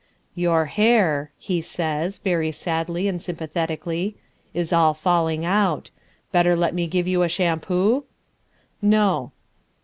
"Your 0.33 0.65
hair," 0.65 1.29
he 1.37 1.61
says, 1.61 2.17
very 2.17 2.51
sadly 2.51 3.07
and 3.07 3.21
sympathetically, 3.21 4.15
"is 4.51 4.73
all 4.73 4.95
falling 4.95 5.45
out. 5.45 5.91
Better 6.31 6.55
let 6.55 6.73
me 6.73 6.87
give 6.87 7.07
you 7.07 7.21
a 7.21 7.29
shampoo?" 7.29 8.05
"No." 8.81 9.31